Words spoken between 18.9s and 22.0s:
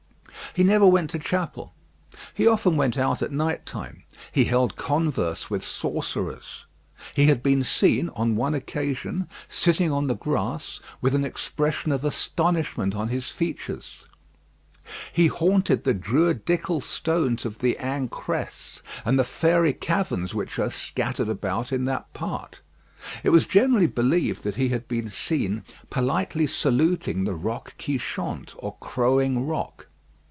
and the fairy caverns which are scattered about in